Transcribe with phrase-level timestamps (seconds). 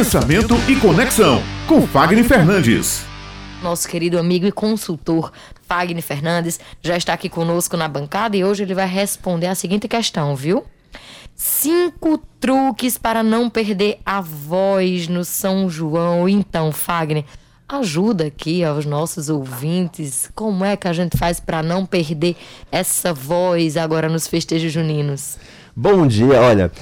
[0.00, 3.04] Pensamento e Conexão, com Fagner Fernandes.
[3.62, 5.30] Nosso querido amigo e consultor
[5.68, 9.86] Fagner Fernandes já está aqui conosco na bancada e hoje ele vai responder a seguinte
[9.86, 10.64] questão, viu?
[11.36, 16.26] Cinco truques para não perder a voz no São João.
[16.26, 17.26] Então, Fagner,
[17.68, 20.30] ajuda aqui aos nossos ouvintes.
[20.34, 22.38] Como é que a gente faz para não perder
[22.72, 25.36] essa voz agora nos festejos juninos?
[25.76, 26.72] Bom dia, olha.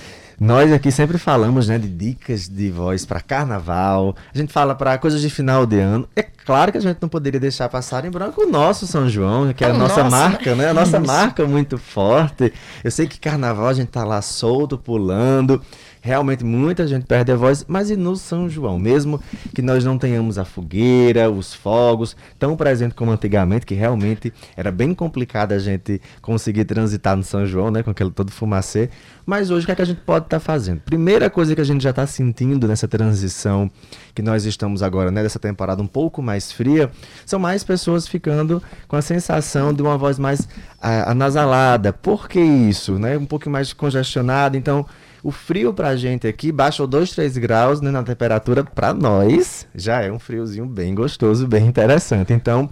[0.41, 4.15] Nós aqui sempre falamos, né, de dicas de voz para carnaval.
[4.33, 6.09] A gente fala para coisas de final de ano.
[6.15, 9.53] É claro que a gente não poderia deixar passar em branco o nosso São João,
[9.53, 10.69] que é, a nossa nosso, marca, né?
[10.69, 12.53] A nossa marca muito forte.
[12.85, 15.61] Eu sei que carnaval a gente tá lá solto, pulando.
[16.01, 18.79] Realmente muita gente perde a voz, mas e no São João?
[18.79, 19.21] Mesmo
[19.55, 24.71] que nós não tenhamos a fogueira, os fogos, tão presente como antigamente, que realmente era
[24.71, 27.83] bem complicado a gente conseguir transitar no São João, né?
[27.83, 28.91] Com aquele todo fumacê.
[29.27, 30.81] Mas hoje o que, é que a gente pode estar tá fazendo?
[30.81, 33.71] Primeira coisa que a gente já está sentindo nessa transição
[34.15, 35.23] que nós estamos agora, né?
[35.23, 36.91] Dessa temporada um pouco mais fria,
[37.27, 40.49] são mais pessoas ficando com a sensação de uma voz mais
[40.81, 41.93] ah, anasalada.
[41.93, 42.99] Por que isso?
[42.99, 43.19] Né?
[43.19, 44.57] Um pouco mais congestionada.
[44.57, 44.87] Então
[45.29, 48.65] o frio pra gente aqui baixou 2, 3 graus né, na temperatura.
[48.65, 52.33] Pra nós, já é um friozinho bem gostoso, bem interessante.
[52.33, 52.69] Então,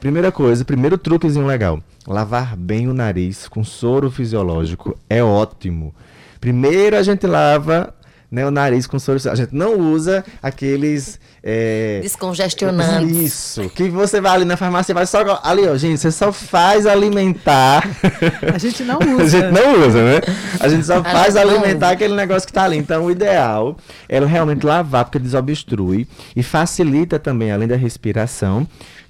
[0.00, 5.94] primeira coisa, primeiro truquezinho legal: lavar bem o nariz com soro fisiológico é ótimo.
[6.40, 7.94] Primeiro a gente lava
[8.30, 9.18] né, o nariz com soro.
[9.30, 11.18] A gente não usa aqueles.
[11.42, 13.16] É, Descongestionantes.
[13.16, 13.70] Isso.
[13.70, 15.40] Que você vai ali na farmácia e vai só.
[15.42, 17.88] Ali, ó, gente, você só faz alimentar.
[18.52, 19.22] A gente não usa.
[19.22, 20.20] a gente não usa, né?
[20.58, 22.76] A gente só a faz gente alimentar aquele negócio que tá ali.
[22.76, 23.76] Então, o ideal
[24.08, 28.66] é realmente lavar, porque desobstrui e facilita também, além da respiração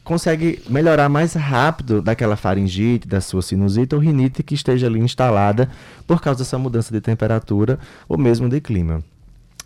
[0.07, 5.69] consegue melhorar mais rápido daquela faringite, da sua sinusite ou rinite que esteja ali instalada
[6.07, 7.77] por causa dessa mudança de temperatura
[8.09, 9.03] ou mesmo de clima.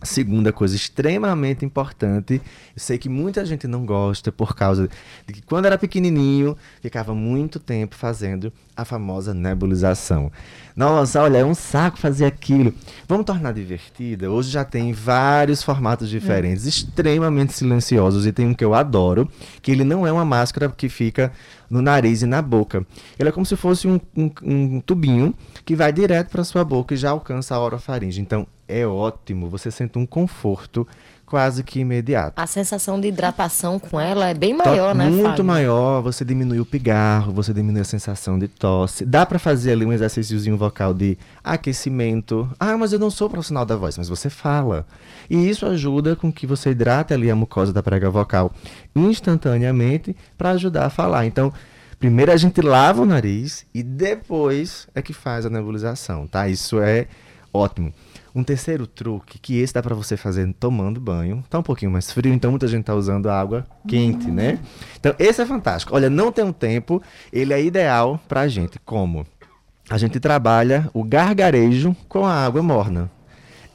[0.03, 2.41] Segunda coisa extremamente importante,
[2.75, 4.89] eu sei que muita gente não gosta por causa
[5.27, 10.33] de que quando era pequenininho ficava muito tempo fazendo a famosa nebulização.
[10.75, 12.73] Nossa, olha, é um saco fazer aquilo.
[13.09, 14.31] Vamos tornar divertida?
[14.31, 16.69] Hoje já tem vários formatos diferentes, é.
[16.69, 19.29] extremamente silenciosos e tem um que eu adoro,
[19.61, 21.33] que ele não é uma máscara que fica
[21.69, 22.87] no nariz e na boca.
[23.19, 26.95] Ele é como se fosse um, um, um tubinho que vai direto para sua boca
[26.95, 28.21] e já alcança a orofaringe.
[28.21, 30.87] Então é ótimo, você sente um conforto
[31.31, 32.33] quase que imediato.
[32.37, 35.45] A sensação de hidratação com ela é bem maior, né, Muito Fábio?
[35.45, 39.07] maior, você diminui o pigarro, você diminui a sensação de tosse.
[39.07, 42.51] Dá para fazer ali um exercíciozinho vocal de aquecimento.
[42.59, 44.85] Ah, mas eu não sou profissional da voz, mas você fala.
[45.31, 48.53] E isso ajuda com que você hidrate ali a mucosa da prega vocal
[48.97, 51.27] instantaneamente para ajudar a falar.
[51.27, 51.53] Então,
[52.01, 56.49] primeiro a gente lava o nariz e depois é que faz a nebulização, tá?
[56.49, 57.07] Isso é
[57.55, 57.95] ótimo.
[58.35, 61.43] Um terceiro truque, que esse dá para você fazer tomando banho.
[61.51, 64.59] Tá um pouquinho mais frio, então muita gente tá usando água quente, né?
[64.99, 65.95] Então, esse é fantástico.
[65.95, 67.03] Olha, não tem um tempo,
[67.33, 68.79] ele é ideal pra gente.
[68.85, 69.27] Como?
[69.89, 73.11] A gente trabalha o gargarejo com a água morna.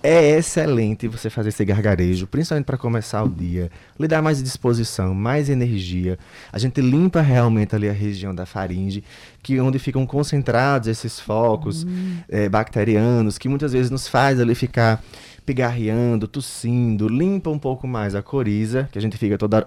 [0.07, 5.15] É excelente você fazer esse gargarejo, principalmente para começar o dia, lhe dar mais disposição,
[5.15, 6.19] mais energia.
[6.53, 9.03] A gente limpa realmente ali a região da faringe,
[9.41, 12.17] que onde ficam concentrados esses focos hum.
[12.29, 15.03] é, bacterianos, que muitas vezes nos faz ali ficar
[15.43, 19.65] pigarreando, tossindo, limpa um pouco mais a coriza, que a gente fica toda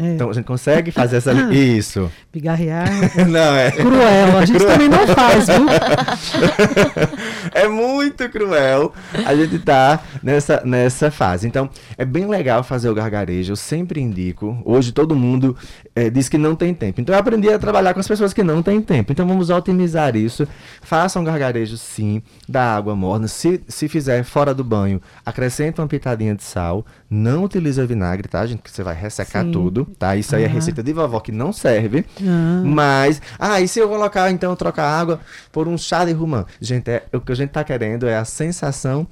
[0.00, 0.14] é.
[0.14, 1.32] Então a gente consegue fazer essa.
[1.52, 2.10] Isso.
[2.30, 2.88] Pigarrear.
[3.28, 3.72] não, é.
[3.72, 4.38] Cruel.
[4.38, 4.72] A gente cruel.
[4.72, 5.66] também não faz, viu?
[7.52, 8.92] é muito cruel
[9.26, 11.46] a gente tá nessa, nessa fase.
[11.46, 13.52] Então, é bem legal fazer o gargarejo.
[13.52, 14.60] Eu sempre indico.
[14.64, 15.56] Hoje todo mundo
[15.94, 17.00] é, diz que não tem tempo.
[17.00, 19.12] Então eu aprendi a trabalhar com as pessoas que não têm tempo.
[19.12, 20.46] Então vamos otimizar isso.
[20.82, 23.28] Faça um gargarejo sim da água morna.
[23.28, 26.86] Se, se fizer fora do banho, acrescenta uma pitadinha de sal.
[27.10, 28.62] Não utiliza vinagre, tá, gente?
[28.62, 29.52] Que você vai ressecar sim.
[29.52, 30.16] tudo tá?
[30.16, 32.04] Isso aí é receita de vovó que não serve.
[32.20, 32.62] Ah.
[32.64, 35.20] Mas, ah, e se eu colocar, então, trocar água
[35.52, 36.44] por um chá de rumã?
[36.60, 39.06] Gente, é, o que a gente tá querendo é a sensação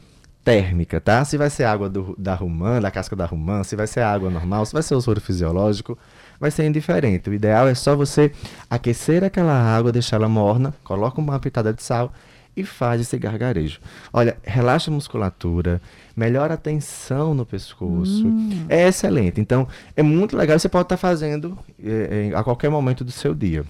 [0.45, 1.25] térmica, tá?
[1.25, 4.31] Se vai ser água do, da rumã, da casca da rumã, se vai ser água
[4.31, 5.99] normal, se vai ser o soro fisiológico,
[6.39, 7.29] vai ser indiferente.
[7.29, 8.31] O ideal é só você
[8.71, 12.13] aquecer aquela água, deixar ela morna, coloca uma pitada de sal
[12.57, 13.81] e faz esse gargarejo.
[14.13, 15.81] Olha, relaxa a musculatura,
[16.17, 18.27] melhora a tensão no pescoço.
[18.27, 18.67] Hum.
[18.69, 19.41] É excelente.
[19.41, 20.59] Então, é muito legal.
[20.59, 23.65] Você pode estar fazendo é, é, a qualquer momento do seu dia.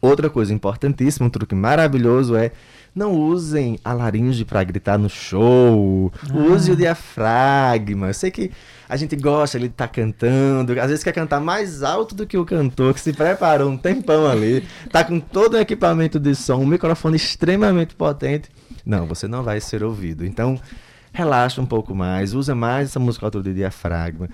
[0.00, 2.50] Outra coisa importantíssima, um truque maravilhoso é
[2.94, 6.12] não usem a laringe para gritar no show.
[6.30, 6.36] Ah.
[6.36, 8.08] Use o diafragma.
[8.08, 8.50] Eu sei que
[8.88, 12.36] a gente gosta de estar tá cantando, às vezes quer cantar mais alto do que
[12.36, 16.56] o cantor, que se preparou um tempão ali, tá com todo o equipamento de som,
[16.56, 18.50] um microfone extremamente potente.
[18.84, 20.26] Não, você não vai ser ouvido.
[20.26, 20.60] Então,
[21.12, 24.28] relaxa um pouco mais, usa mais essa musculatura de diafragma,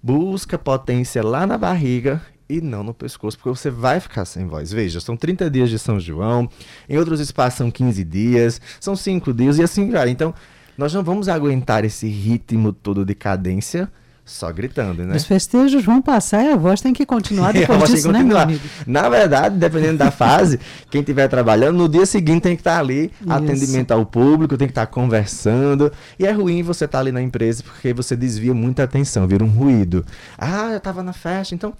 [0.00, 4.72] busca potência lá na barriga e não no pescoço, porque você vai ficar sem voz.
[4.72, 6.48] Veja, são 30 dias de São João,
[6.88, 10.10] em outros espaços são 15 dias, são 5 dias e assim vai.
[10.10, 10.34] Então,
[10.76, 13.90] nós não vamos aguentar esse ritmo todo de cadência
[14.24, 15.14] só gritando, né?
[15.14, 18.42] Os festejos vão passar e a voz tem que continuar depois disso, né, meu continuar.
[18.42, 18.64] amigo?
[18.86, 20.58] Na verdade, dependendo da fase,
[20.90, 24.72] quem estiver trabalhando, no dia seguinte tem que estar ali, atendimento ao público, tem que
[24.72, 25.92] estar conversando.
[26.18, 29.48] E é ruim você estar ali na empresa porque você desvia muita atenção, vira um
[29.48, 30.04] ruído.
[30.38, 31.74] Ah, eu estava na festa, então.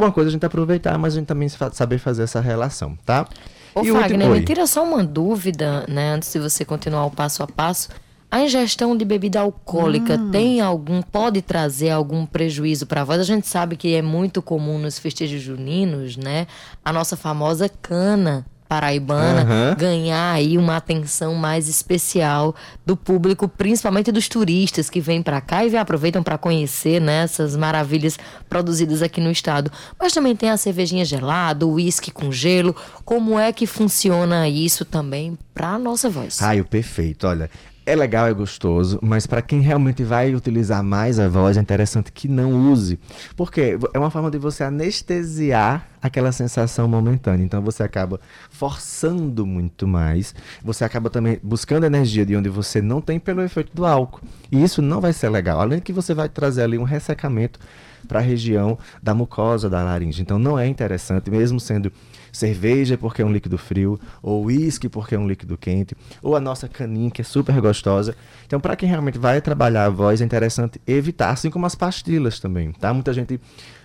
[0.00, 3.26] Uma coisa a gente aproveitar, mas a gente também saber fazer essa relação, tá?
[3.74, 7.04] Ô, E o Fagner, último- me tira só uma dúvida, né, antes de você continuar
[7.06, 7.88] o passo a passo.
[8.32, 10.30] A ingestão de bebida alcoólica Hum.
[10.30, 13.20] tem algum, pode trazer algum prejuízo para a voz?
[13.20, 16.46] A gente sabe que é muito comum nos festejos juninos, né?
[16.84, 19.74] A nossa famosa cana paraibana Aham.
[19.76, 22.54] ganhar aí uma atenção mais especial
[22.86, 27.56] do público, principalmente dos turistas que vêm para cá e aproveitam para conhecer né, essas
[27.56, 28.16] maravilhas
[28.48, 29.72] produzidas aqui no estado.
[29.98, 32.76] Mas também tem a cervejinha gelada, o uísque com gelo.
[33.04, 36.38] Como é que funciona isso também para nossa voz?
[36.38, 37.26] Raio, perfeito.
[37.26, 37.50] Olha,
[37.86, 42.12] é legal, é gostoso, mas para quem realmente vai utilizar mais a voz, é interessante
[42.12, 42.98] que não use.
[43.36, 47.44] Porque é uma forma de você anestesiar aquela sensação momentânea.
[47.44, 50.34] Então você acaba forçando muito mais.
[50.62, 54.20] Você acaba também buscando energia de onde você não tem pelo efeito do álcool.
[54.50, 55.60] E isso não vai ser legal.
[55.60, 57.58] Além de que você vai trazer ali um ressecamento
[58.06, 60.22] para a região da mucosa da laringe.
[60.22, 61.92] Então não é interessante, mesmo sendo
[62.32, 66.40] cerveja porque é um líquido frio, ou uísque porque é um líquido quente, ou a
[66.40, 68.14] nossa caninha que é super gostosa.
[68.46, 72.38] Então para quem realmente vai trabalhar a voz é interessante evitar, assim como as pastilhas
[72.38, 72.92] também, tá?
[72.94, 73.40] Muita gente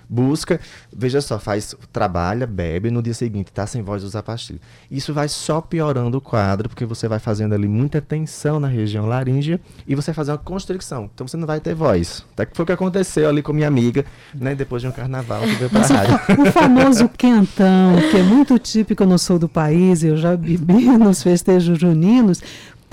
[0.10, 0.60] busca,
[0.96, 4.60] veja só, faz, trabalha, bebe, no dia seguinte tá sem voz usar pastilha.
[4.90, 9.06] Isso vai só piorando o quadro, porque você vai fazendo ali muita tensão na região
[9.06, 11.10] laríngea e você vai fazer uma constricção.
[11.14, 12.26] Então você não vai ter voz.
[12.34, 15.42] Até que foi o que aconteceu ali com minha amiga, né, depois de um carnaval
[15.42, 16.16] que veio pra Mas o, rádio.
[16.42, 21.22] o famoso quentão, que é muito típico no sul do país, eu já bebi nos
[21.24, 22.42] festejos juninos.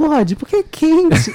[0.02, 1.32] Pode, porque é quente.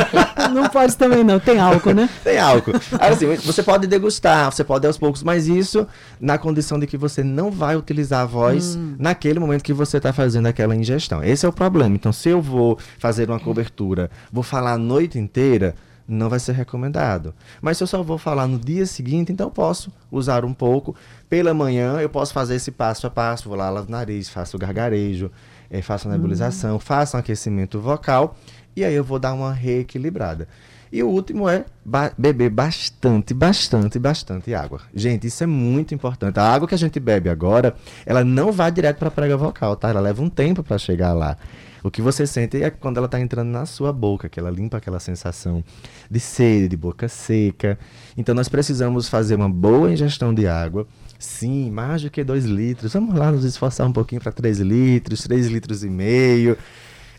[0.54, 2.08] não pode também não, tem álcool, né?
[2.24, 2.72] Tem álcool.
[2.98, 5.86] Aí, assim, você pode degustar, você pode aos poucos, mas isso
[6.18, 10.14] na condição de que você não vai utilizar a voz naquele momento que você está
[10.14, 11.22] fazendo aquela ingestão.
[11.22, 11.94] Esse é o problema.
[11.94, 15.74] Então, se eu vou fazer uma cobertura, vou falar a noite inteira,
[16.08, 17.34] não vai ser recomendado.
[17.60, 20.94] Mas se eu só vou falar no dia seguinte, então eu posso usar um pouco.
[21.28, 24.56] Pela manhã, eu posso fazer esse passo a passo, vou lá, lavo o nariz, faço
[24.56, 25.30] o gargarejo,
[25.70, 28.36] eh, faço a nebulização, faço um aquecimento vocal
[28.76, 30.46] e aí eu vou dar uma reequilibrada.
[30.92, 34.80] E o último é ba- beber bastante, bastante, bastante água.
[34.94, 36.38] Gente, isso é muito importante.
[36.38, 37.74] A água que a gente bebe agora,
[38.04, 39.90] ela não vai direto para a prega vocal, tá?
[39.90, 41.36] Ela leva um tempo para chegar lá.
[41.82, 44.76] O que você sente é quando ela está entrando na sua boca, que ela limpa
[44.76, 45.62] aquela sensação
[46.10, 47.78] de sede, de boca seca.
[48.16, 50.86] Então nós precisamos fazer uma boa ingestão de água.
[51.18, 52.92] Sim, mais do que 2 litros.
[52.92, 56.56] Vamos lá nos esforçar um pouquinho para 3 litros, 3 litros e meio.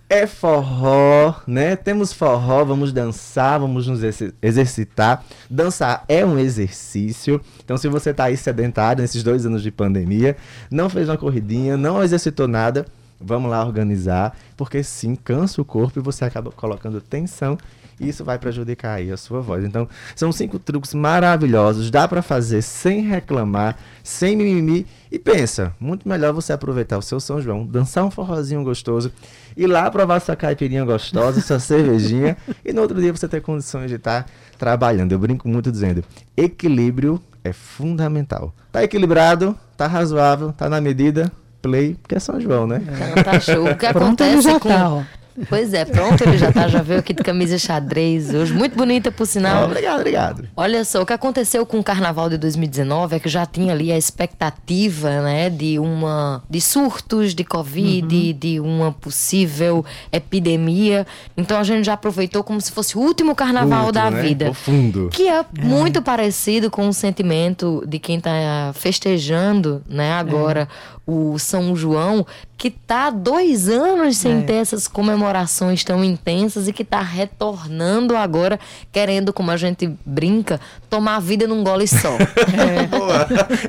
[0.09, 1.75] É forró, né?
[1.75, 5.23] Temos forró, vamos dançar, vamos nos exer- exercitar.
[5.49, 7.41] Dançar é um exercício.
[7.63, 10.37] Então, se você tá aí sedentário nesses dois anos de pandemia,
[10.71, 12.85] não fez uma corridinha, não exercitou nada,
[13.19, 17.57] vamos lá organizar, porque sim, cansa o corpo e você acaba colocando tensão
[17.99, 19.63] e isso vai prejudicar aí a sua voz.
[19.63, 24.85] Então, são cinco truques maravilhosos, dá pra fazer sem reclamar, sem mimimi.
[25.11, 29.11] E pensa, muito melhor você aproveitar o seu São João, dançar um forrozinho gostoso,
[29.55, 33.89] ir lá provar sua caipirinha gostosa, sua cervejinha, e no outro dia você ter condições
[33.89, 34.25] de estar
[34.57, 35.11] trabalhando.
[35.11, 36.03] Eu brinco muito dizendo,
[36.35, 38.53] equilíbrio é fundamental.
[38.71, 41.31] Tá equilibrado, tá razoável, tá na medida,
[41.61, 42.81] play, porque é São João, né?
[42.83, 43.69] Então tá show.
[43.69, 45.05] O que Pronto, acontece com...
[45.49, 49.11] Pois é, pronto, ele já tá, já veio aqui de camisa xadrez hoje, muito bonita
[49.11, 49.65] por sinal.
[49.65, 50.49] obrigado, obrigado.
[50.55, 53.91] Olha só, o que aconteceu com o carnaval de 2019 é que já tinha ali
[53.91, 61.05] a expectativa, né, de uma de surtos de covid, de uma possível epidemia.
[61.35, 64.21] Então a gente já aproveitou como se fosse o último carnaval Último, da né?
[64.21, 64.49] vida.
[64.49, 65.09] O fundo.
[65.11, 70.67] Que é muito parecido com o sentimento de quem está festejando, né, agora
[71.05, 72.25] o São João,
[72.57, 74.41] que tá há dois anos sem É.
[74.41, 78.59] ter essas comemorações tão intensas e que tá retornando agora,
[78.91, 80.59] querendo, como a gente brinca,
[80.89, 82.17] tomar a vida num gole só.
[82.89, 83.27] Boa.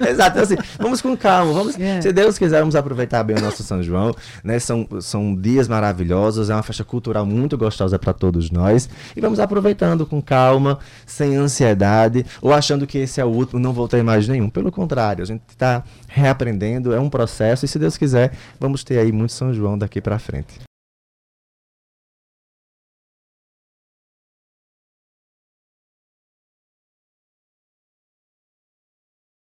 [0.09, 2.01] Exato, então, assim, vamos com calma, vamos, É.
[2.01, 4.59] se Deus quiser, vamos aproveitar bem o nosso São João, né?
[4.59, 9.39] São, são dias maravilhosos, é uma festa cultural muito gostosa para todos nós e vamos
[9.39, 14.03] aproveitando com calma, sem ansiedade ou achando que esse é o último, não vou ter
[14.03, 14.49] mais nenhum.
[14.49, 18.33] Pelo contrário, a gente está reaprendendo, é um processo e se Deus quiser,
[18.79, 20.68] vamos ter aí muito São João daqui para frente.